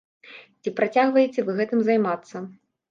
Ці 0.61 0.73
працягваеце 0.81 1.39
вы 1.51 1.59
гэтым 1.61 1.79
займацца? 1.91 2.37